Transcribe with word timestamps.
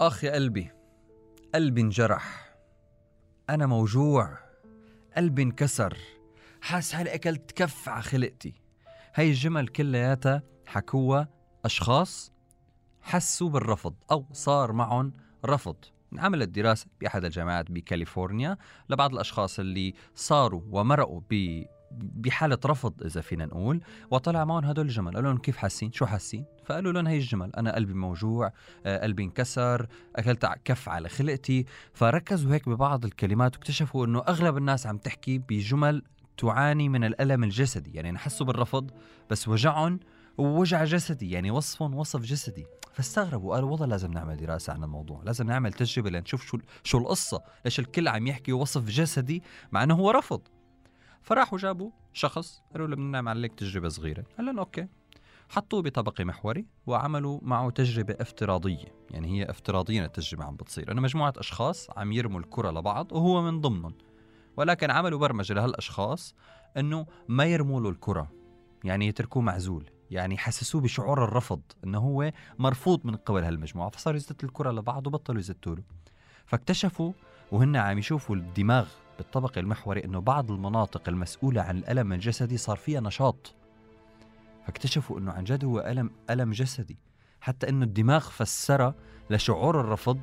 اخ 0.00 0.24
يا 0.24 0.32
قلبي 0.32 0.70
قلبي 1.54 1.80
انجرح. 1.80 2.54
أنا 3.50 3.66
موجوع 3.66 4.38
قلبي 5.16 5.42
انكسر. 5.42 5.98
حاس 6.60 6.92
حالي 6.92 7.14
أكلت 7.14 7.52
كف 7.52 7.88
على 7.88 8.02
خلقتي. 8.02 8.54
هاي 9.14 9.28
الجمل 9.28 9.68
كلياتها 9.68 10.42
حكوها 10.66 11.28
أشخاص 11.64 12.32
حسوا 13.02 13.48
بالرفض 13.48 13.94
أو 14.10 14.26
صار 14.32 14.72
معهم 14.72 15.12
رفض. 15.44 15.76
عملت 16.18 16.48
دراسة 16.48 16.86
بأحد 17.00 17.24
الجامعات 17.24 17.70
بكاليفورنيا 17.70 18.56
لبعض 18.88 19.12
الأشخاص 19.12 19.58
اللي 19.58 19.94
صاروا 20.14 20.62
ومرقوا 20.70 21.20
ب 21.30 21.64
بحالة 21.98 22.58
رفض 22.66 23.02
إذا 23.02 23.20
فينا 23.20 23.46
نقول 23.46 23.80
وطلع 24.10 24.44
معهم 24.44 24.64
هدول 24.64 24.86
الجمل. 24.86 25.14
قالوا 25.14 25.30
لهم 25.30 25.40
كيف 25.40 25.56
حاسين؟ 25.56 25.92
شو 25.92 26.06
حاسين؟ 26.06 26.44
فقالوا 26.64 26.92
لهم 26.92 27.06
هي 27.06 27.16
الجمل 27.16 27.50
أنا 27.56 27.74
قلبي 27.74 27.94
موجوع 27.94 28.52
آه، 28.86 29.02
قلبي 29.02 29.22
انكسر 29.22 29.86
أكلت 30.16 30.46
كف 30.64 30.88
على 30.88 31.08
خلقتي. 31.08 31.64
فركزوا 31.92 32.52
هيك 32.54 32.68
ببعض 32.68 33.04
الكلمات 33.04 33.54
واكتشفوا 33.54 34.06
أنه 34.06 34.18
أغلب 34.28 34.56
الناس 34.56 34.86
عم 34.86 34.98
تحكي 34.98 35.38
بجمل 35.38 36.02
تعاني 36.36 36.88
من 36.88 37.04
الألم 37.04 37.44
الجسدي. 37.44 37.90
يعني 37.94 38.18
حسوا 38.18 38.46
بالرفض 38.46 38.90
بس 39.30 39.48
وجعهم 39.48 40.00
ووجع 40.38 40.84
جسدي 40.84 41.30
يعني 41.30 41.50
وصفهم 41.50 41.94
وصف 41.94 42.20
جسدي. 42.20 42.66
فاستغربوا 42.94 43.54
قالوا 43.54 43.70
والله 43.70 43.86
لازم 43.86 44.12
نعمل 44.12 44.36
دراسة 44.36 44.72
عن 44.72 44.84
الموضوع 44.84 45.22
لازم 45.24 45.46
نعمل 45.46 45.72
تجربة 45.72 46.10
لنشوف 46.10 46.46
شو 46.46 46.58
شو 46.84 46.98
القصة 46.98 47.42
ليش 47.64 47.78
الكل 47.78 48.08
عم 48.08 48.26
يحكي 48.26 48.52
وصف 48.52 48.84
جسدي 48.84 49.42
مع 49.72 49.82
أنه 49.82 49.94
هو 49.94 50.10
رفض. 50.10 50.40
فراحوا 51.24 51.58
جابوا 51.58 51.90
شخص 52.12 52.62
قالوا 52.72 52.86
له 52.86 52.96
بدنا 52.96 53.10
نعمل 53.10 53.28
عليك 53.28 53.54
تجربة 53.54 53.88
صغيرة. 53.88 54.24
قال 54.36 54.46
لهم 54.46 54.58
أوكي. 54.58 54.86
حطوه 55.48 55.82
بطبق 55.82 56.20
محوري 56.20 56.66
وعملوا 56.86 57.40
معه 57.42 57.70
تجربة 57.70 58.16
افتراضية. 58.20 58.94
يعني 59.10 59.28
هي 59.28 59.50
افتراضيا 59.50 60.04
التجربة 60.04 60.44
عم 60.44 60.56
بتصير. 60.56 60.92
أنه 60.92 61.00
مجموعة 61.00 61.32
أشخاص 61.36 61.90
عم 61.96 62.12
يرموا 62.12 62.40
الكرة 62.40 62.70
لبعض 62.70 63.12
وهو 63.12 63.42
من 63.42 63.60
ضمنهم. 63.60 63.94
ولكن 64.56 64.90
عملوا 64.90 65.18
برمجة 65.18 65.54
لهالأشخاص 65.54 66.34
أنه 66.76 67.06
ما 67.28 67.44
يرموا 67.44 67.80
له 67.80 67.88
الكرة. 67.88 68.32
يعني 68.84 69.06
يتركوه 69.06 69.42
معزول. 69.42 69.90
يعني 70.10 70.38
حسسوه 70.38 70.80
بشعور 70.80 71.24
الرفض 71.24 71.62
إنه 71.84 71.98
هو 71.98 72.32
مرفوض 72.58 73.06
من 73.06 73.16
قبل 73.16 73.44
هالمجموعة. 73.44 73.90
فصاروا 73.90 74.16
يزت 74.16 74.44
الكرة 74.44 74.70
لبعض 74.70 75.06
وبطلوا 75.06 75.38
يزتوا 75.38 75.74
له. 75.74 75.82
فاكتشفوا 76.46 77.12
وهن 77.52 77.76
عم 77.76 77.98
يشوفوا 77.98 78.36
الدماغ 78.36 78.88
بالطبق 79.18 79.58
المحوري 79.58 80.04
أنه 80.04 80.20
بعض 80.20 80.50
المناطق 80.50 81.08
المسؤولة 81.08 81.62
عن 81.62 81.78
الألم 81.78 82.12
الجسدي 82.12 82.56
صار 82.56 82.76
فيها 82.76 83.00
نشاط. 83.00 83.54
فاكتشفوا 84.66 85.18
أنه 85.18 85.32
عن 85.32 85.44
جد 85.44 85.64
هو 85.64 85.80
ألم 85.80 86.10
ألم 86.30 86.52
جسدي. 86.52 86.98
حتى 87.40 87.68
أنه 87.68 87.84
الدماغ 87.84 88.30
فسرها 88.30 88.94
لشعور 89.30 89.80
الرفض 89.80 90.20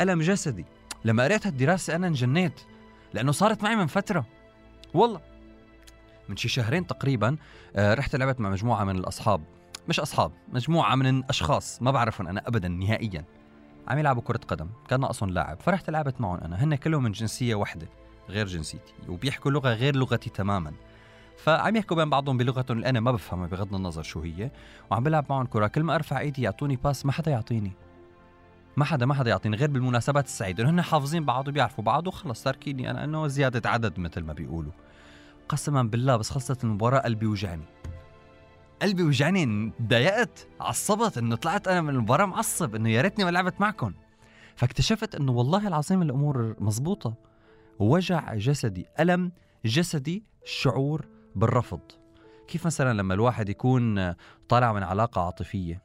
ألم 0.00 0.20
جسدي. 0.20 0.66
لما 1.04 1.24
قريت 1.24 1.46
هالدراسه 1.46 1.96
أنا 1.96 2.06
انجنيت 2.06 2.60
لأنه 3.14 3.32
صارت 3.32 3.62
معي 3.62 3.76
من 3.76 3.86
فترة. 3.86 4.26
والله. 4.94 5.20
من 6.28 6.36
شي 6.36 6.48
شهرين 6.48 6.86
تقريبا 6.86 7.36
آه، 7.76 7.94
رحت 7.94 8.16
لعبت 8.16 8.40
مع 8.40 8.50
مجموعة 8.50 8.84
من 8.84 8.96
الأصحاب. 8.96 9.42
مش 9.88 10.00
أصحاب 10.00 10.32
مجموعة 10.52 10.94
من 10.94 11.06
الاشخاص 11.06 11.82
ما 11.82 11.90
بعرفهم 11.90 12.28
أنا 12.28 12.48
ابدا 12.48 12.68
نهائيا. 12.68 13.24
عم 13.88 13.98
يلعبوا 13.98 14.22
كرة 14.22 14.40
قدم 14.48 14.68
كان 14.88 15.04
أصلا 15.04 15.30
لاعب. 15.30 15.60
فرحت 15.60 15.90
لعبت 15.90 16.20
معهم 16.20 16.38
أنا. 16.38 16.64
هن 16.64 16.74
كلهم 16.74 17.02
من 17.02 17.12
جنسية 17.12 17.54
واحدة. 17.54 17.88
غير 18.30 18.46
جنسيتي 18.46 18.94
وبيحكوا 19.08 19.50
لغة 19.50 19.74
غير 19.74 19.96
لغتي 19.96 20.30
تماما. 20.30 20.72
فعم 21.36 21.76
يحكوا 21.76 21.96
بين 21.96 22.10
بعضهم 22.10 22.36
بلغتهم 22.36 22.76
اللي 22.76 22.88
أنا 22.88 23.00
ما 23.00 23.12
بفهمها 23.12 23.46
بغض 23.46 23.74
النظر 23.74 24.02
شو 24.02 24.20
هي 24.20 24.50
وعم 24.90 25.02
بلعب 25.02 25.26
معهم 25.30 25.46
كرة. 25.46 25.66
كل 25.66 25.82
ما 25.82 25.94
أرفع 25.94 26.20
إيدي 26.20 26.42
يعطوني 26.42 26.76
باس 26.76 27.06
ما 27.06 27.12
حدا 27.12 27.30
يعطيني. 27.30 27.72
ما 28.76 28.84
حدا 28.84 29.06
ما 29.06 29.14
حدا 29.14 29.30
يعطيني 29.30 29.56
غير 29.56 29.70
بالمناسبات 29.70 30.24
السعيدة. 30.24 30.70
هن 30.70 30.82
حافظين 30.82 31.24
بعض 31.24 31.48
وبيعرفوا 31.48 31.84
بعض 31.84 32.06
وخلص 32.06 32.42
تاركيني 32.42 32.90
أنا 32.90 33.04
إنه 33.04 33.26
زيادة 33.26 33.70
عدد 33.70 33.98
مثل 33.98 34.20
ما 34.20 34.32
بيقولوا. 34.32 34.72
قسما 35.48 35.82
بالله 35.82 36.16
بس 36.16 36.30
خلصت 36.30 36.64
المباراة 36.64 36.98
قلبي 36.98 37.26
وجعني. 37.26 37.64
قلبي 38.82 39.02
وجعني 39.02 39.72
تضايقت 39.78 40.48
عصبت 40.60 41.18
إنه 41.18 41.36
طلعت 41.36 41.68
أنا 41.68 41.80
من 41.80 41.88
المباراة 41.88 42.26
معصب 42.26 42.74
إنه 42.74 42.90
يا 42.90 43.02
ريتني 43.02 43.24
ما 43.24 43.30
لعبت 43.30 43.60
معكم. 43.60 43.92
فاكتشفت 44.56 45.14
إنه 45.14 45.32
والله 45.32 45.68
العظيم 45.68 46.02
الأمور 46.02 46.56
مزبوطة. 46.58 47.14
وجع 47.80 48.34
جسدي 48.34 48.86
ألم 49.00 49.32
جسدي 49.64 50.24
شعور 50.44 51.06
بالرفض. 51.34 51.80
كيف 52.48 52.66
مثلا 52.66 52.92
لما 52.92 53.14
الواحد 53.14 53.48
يكون 53.48 54.14
طالع 54.48 54.72
من 54.72 54.82
علاقة 54.82 55.20
عاطفية؟ 55.20 55.82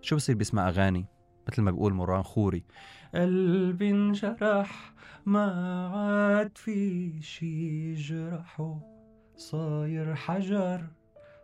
شو 0.00 0.16
بصير 0.16 0.34
بيسمع 0.34 0.68
أغاني؟ 0.68 1.06
مثل 1.48 1.62
ما 1.62 1.70
بيقول 1.70 1.94
مروان 1.94 2.22
خوري 2.22 2.64
قلبي 3.14 3.90
انجرح 3.90 4.92
ما 5.26 5.44
عاد 5.88 6.58
في 6.58 7.12
شي 7.22 7.94
جرحه 7.94 8.80
صاير 9.36 10.14
حجر 10.14 10.86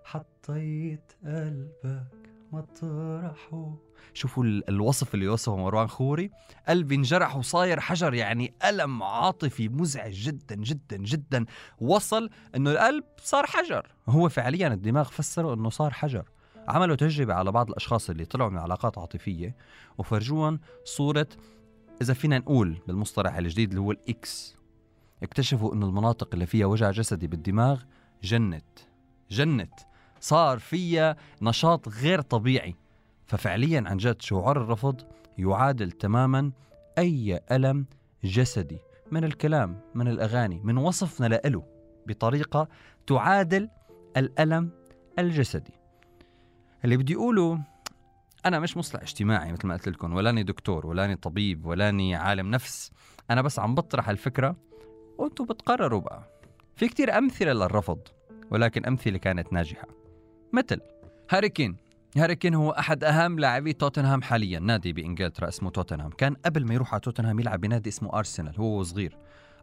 حطيت 0.05 1.13
قلبك 1.25 2.26
مطرحه 2.53 3.75
شوفوا 4.15 4.45
الوصف 4.45 5.15
اللي 5.15 5.29
وصفه 5.29 5.57
مروان 5.57 5.87
خوري. 5.87 6.31
قلبي 6.69 6.95
انجرح 6.95 7.37
وصاير 7.37 7.81
حجر 7.81 8.15
يعني 8.15 8.55
ألم 8.65 9.03
عاطفي 9.03 9.69
مزعج 9.69 10.13
جدا 10.13 10.55
جدا 10.55 10.97
جدا. 10.97 11.45
وصل 11.81 12.31
إنه 12.57 12.71
القلب 12.71 13.05
صار 13.23 13.47
حجر. 13.47 13.87
هو 14.09 14.29
فعليا 14.29 14.69
الدماغ 14.69 15.09
فسره 15.09 15.55
إنه 15.55 15.71
صار 15.71 15.93
حجر. 15.93 16.29
عملوا 16.69 16.97
تجربة 16.97 17.35
على 17.35 17.53
بعض 17.53 17.69
الأشخاص 17.69 18.11
اللي 18.11 18.25
طلعوا 18.25 18.51
من 18.51 18.59
علاقات 18.59 18.99
عاطفية 18.99 19.57
وفرجوهم 19.99 20.61
صورة 20.85 21.29
إذا 22.03 22.15
فينا 22.15 22.39
نقول 22.39 22.79
بالمصطلح 22.87 23.37
الجديد 23.37 23.69
اللي 23.69 23.81
هو 23.81 23.91
الإكس. 23.91 24.57
اكتشفوا 25.23 25.75
إنه 25.75 25.87
المناطق 25.87 26.29
اللي 26.33 26.47
فيها 26.47 26.67
وجع 26.67 26.91
جسدي 26.91 27.27
بالدماغ 27.27 27.83
جنت. 28.23 28.79
جنت. 29.31 29.75
صار 30.21 30.59
فيها 30.59 31.17
نشاط 31.43 31.89
غير 31.89 32.21
طبيعي. 32.21 32.75
ففعليا 33.27 33.85
عن 33.87 33.97
جد 33.97 34.23
شعور 34.23 34.63
الرفض 34.63 35.01
يعادل 35.39 35.93
تماما 35.93 36.53
أي 36.99 37.41
ألم 37.53 37.87
جسدي 38.25 38.79
من 39.13 39.25
الكلام 39.25 39.81
من 39.95 40.09
الأغاني 40.09 40.61
من 40.65 40.77
وصفنا 40.77 41.27
له 41.27 41.63
بطريقة 42.07 42.69
تعادل 43.07 43.69
الألم 44.17 44.71
الجسدي. 45.19 45.75
اللي 46.85 46.97
بدي 46.97 47.15
أقوله 47.15 47.61
أنا 48.47 48.59
مش 48.61 48.77
مصلح 48.77 49.03
اجتماعي 49.03 49.53
مثل 49.53 49.67
ما 49.67 49.75
قلت 49.75 49.89
لكم 49.89 50.15
ولاني 50.15 50.43
دكتور 50.43 50.87
ولاني 50.87 51.17
طبيب 51.17 51.67
ولاني 51.67 52.15
عالم 52.15 52.51
نفس. 52.51 52.93
أنا 53.31 53.43
بس 53.43 53.59
عم 53.59 53.75
بطرح 53.75 54.09
الفكرة 54.09 54.57
وأنتم 55.19 55.45
بتقرروا 55.45 56.01
بقى. 56.01 56.23
في 56.77 56.89
كتير 56.89 57.19
أمثلة 57.19 57.53
للرفض 57.53 58.01
ولكن 58.51 58.87
أمثلة 58.87 59.19
كانت 59.19 59.53
ناجحة. 59.53 59.96
مثل 60.57 60.81
هاري 61.31 61.49
كين. 61.49 61.77
هاري 62.17 62.37
كين 62.37 62.55
هو 62.55 62.71
أحد 62.71 63.05
أهم 63.05 63.39
لاعبي 63.39 63.73
توتنهام 63.73 64.23
حاليا. 64.23 64.59
نادي 64.59 64.93
بإنجلترا 64.93 65.49
اسمه 65.49 65.71
توتنهام. 65.71 66.11
كان 66.11 66.35
قبل 66.35 66.67
ما 66.67 66.75
يروح 66.75 66.93
على 66.93 67.01
توتنهام 67.01 67.41
يلعب 67.41 67.61
بنادي 67.61 67.89
اسمه 67.89 68.19
أرسنال 68.19 68.55
هو 68.59 68.83
صغير 68.83 69.17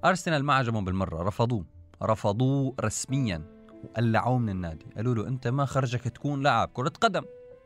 أرسنال 0.05 0.43
ما 0.43 0.53
عجبهم 0.53 0.85
بالمرة 0.85 1.23
رفضوه. 1.23 1.65
رفضوه 2.03 2.75
رسميا. 2.81 3.41
وقلعوه 3.83 4.37
من 4.37 4.49
النادي. 4.49 4.85
قالوا 4.95 5.15
له 5.15 5.27
أنت 5.27 5.47
ما 5.47 5.65
خرجك 5.65 6.01
تكون 6.01 6.41
لاعب 6.41 6.69
كرة 6.73 6.93
قدم. 7.01 7.23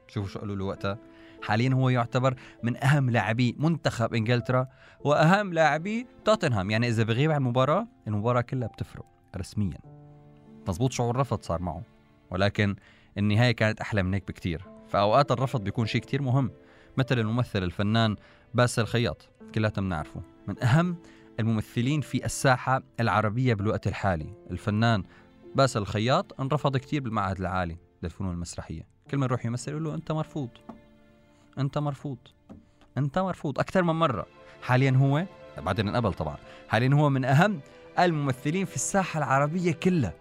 شوفوا 0.08 0.30
شو 0.30 0.40
قالوا 0.40 0.56
له 0.56 0.66
وقتها. 0.66 0.98
حاليا 1.42 1.74
هو 1.74 1.90
يعتبر 1.90 2.36
من 2.64 2.84
أهم 2.84 3.10
لاعبي 3.10 3.56
منتخب 3.60 4.14
إنجلترا 4.14 4.68
وأهم 5.00 5.54
لاعبي 5.54 6.08
توتنهام. 6.26 6.70
يعني 6.72 6.88
إذا 6.88 7.04
بغيب 7.04 7.32
عن 7.32 7.38
المباراة 7.38 7.88
المباراة 8.08 8.42
كلها 8.42 8.68
بتفرق 8.68 9.06
رسميا. 9.38 9.78
مزبوط 10.68 10.92
شعور 10.92 11.16
رفض 11.16 11.42
صار 11.42 11.62
معه. 11.62 11.84
ولكن 12.32 12.76
النهاية 13.18 13.52
كانت 13.52 13.82
أحلى 13.82 14.04
من 14.04 14.14
هيك 14.14 14.28
بكتير. 14.28 14.66
فأوقات 14.88 15.32
الرفض 15.32 15.64
بيكون 15.64 15.86
شيء 15.86 16.02
كتير 16.02 16.22
مهم 16.22 16.52
مثل 16.98 17.20
الممثل 17.20 17.64
الفنان 17.64 18.16
باسل 18.54 18.82
الخياط 18.82 19.30
كلاتنا 19.56 19.86
بنعرفه. 19.86 20.22
من 20.48 20.64
أهم 20.64 20.98
الممثلين 21.40 22.02
في 22.02 22.26
الساحة 22.26 22.84
العربية 23.00 23.54
بالوقت 23.54 23.88
الحالي. 23.88 24.34
الفنان 24.52 25.04
باسل 25.56 25.80
الخياط 25.82 26.42
انرفض 26.42 26.78
كتير 26.78 27.02
بالمعهد 27.02 27.40
العالي 27.40 27.78
للفنون 28.04 28.34
المسرحية. 28.34 28.88
كل 29.12 29.18
ما 29.18 29.26
يروح 29.26 29.46
يمثل 29.46 29.72
يقول 29.72 29.84
له 29.84 29.96
أنت 29.96 30.12
مرفوض. 30.12 30.50
أنت 31.60 31.78
مرفوض. 31.78 32.18
أنت 32.98 33.20
مرفوض. 33.20 33.60
أكثر 33.60 33.84
من 33.84 33.96
مرة. 33.96 34.26
حاليا 34.62 34.92
هو 34.92 35.26
بعدين 35.58 35.88
انقبل 35.88 36.14
طبعا. 36.14 36.38
حاليا 36.68 36.94
هو 36.94 37.10
من 37.10 37.26
أهم 37.26 37.60
الممثلين 38.00 38.66
في 38.66 38.76
الساحة 38.76 39.18
العربية 39.18 39.72
كلها. 39.72 40.14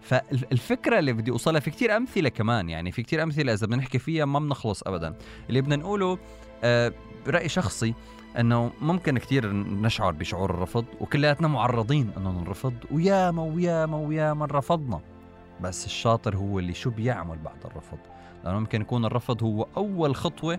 فالفكرة 0.00 0.98
اللي 0.98 1.12
بدي 1.12 1.30
أوصلها 1.30 1.60
في 1.60 1.70
كتير 1.70 1.96
أمثلة 1.96 2.28
كمان 2.28 2.68
يعني 2.68 2.92
في 2.92 3.02
كتير 3.02 3.22
أمثلة 3.22 3.52
إذا 3.52 3.66
بدنا 3.66 3.76
نحكي 3.76 3.98
فيها 3.98 4.24
ما 4.24 4.38
بنخلص 4.38 4.82
ابدا. 4.82 5.14
اللي 5.48 5.60
بدنا 5.60 5.76
نقوله 5.76 6.18
آه 6.64 6.92
رأي 7.28 7.48
شخصي 7.48 7.94
إنه 8.38 8.72
ممكن 8.80 9.18
كتير 9.18 9.52
نشعر 9.52 10.12
بشعور 10.12 10.50
الرفض 10.50 10.84
وكلياتنا 11.00 11.48
معرضين 11.48 12.10
إنه 12.16 12.30
نرفض 12.30 12.74
وياما 12.90 13.42
وياما 13.42 13.96
وياما 13.96 14.46
رفضنا. 14.46 15.00
بس 15.60 15.86
الشاطر 15.86 16.36
هو 16.36 16.58
اللي 16.58 16.74
شو 16.74 16.90
بيعمل 16.90 17.38
بعد 17.38 17.64
الرفض؟ 17.64 17.98
لأنه 18.44 18.58
ممكن 18.58 18.80
يكون 18.80 19.04
الرفض 19.04 19.42
هو 19.42 19.66
أول 19.76 20.16
خطوة 20.16 20.58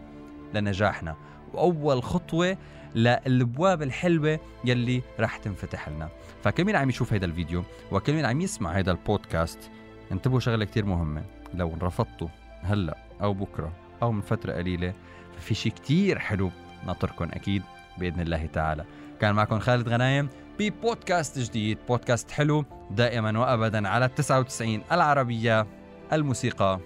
لنجاحنا. 0.54 1.16
واول 1.54 2.04
خطوة 2.04 2.58
للابواب 2.96 3.82
الحلوة 3.82 4.40
يلي 4.66 5.02
رح 5.20 5.38
تنفتح 5.38 5.90
لنا. 5.90 6.10
فكل 6.44 6.66
مين 6.66 6.76
عم 6.76 6.90
يشوف 6.90 7.14
هذا 7.14 7.26
الفيديو 7.26 7.64
وكل 7.92 8.14
مين 8.14 8.26
عم 8.26 8.42
يسمع 8.42 8.72
هذا 8.72 8.92
البودكاست 8.92 9.72
انتبهوا 10.12 10.40
شغلة 10.40 10.66
كتير 10.66 10.86
مهمة. 10.86 11.24
لو 11.54 11.74
رفضتوا 11.82 12.28
هلأ 12.64 12.98
أو 13.22 13.34
بكرة 13.34 13.72
أو 14.02 14.12
من 14.12 14.22
فترة 14.22 14.54
قليلة 14.54 14.94
ففي 15.38 15.54
شيء 15.54 15.72
كتير 15.72 16.20
حلو 16.20 16.52
ناطركم 16.86 17.26
أكيد 17.26 17.64
بإذن 17.98 18.20
الله 18.22 18.46
تعالى. 18.46 18.86
كان 19.22 19.36
معكم 19.36 19.60
خالد 19.60 19.90
غنايم 19.90 20.30
ببودكاست 20.60 21.40
جديد. 21.40 21.78
بودكاست 21.88 22.32
حلو 22.32 22.66
دائما 22.92 23.40
وابدا 23.40 23.88
على 23.88 24.08
99 24.08 24.82
العربية 24.92 25.68
الموسيقى 26.14 26.80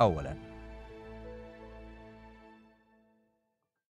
اولا. 0.00 0.47